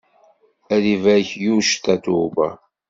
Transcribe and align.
Ad 0.75 0.83
ibarek 0.93 1.29
yuc 1.43 1.69
Tatoeba. 1.83 2.49